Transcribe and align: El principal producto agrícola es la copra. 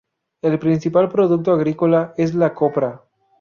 El 0.41 0.57
principal 0.57 1.09
producto 1.09 1.51
agrícola 1.53 2.15
es 2.17 2.33
la 2.33 2.55
copra. 2.55 3.03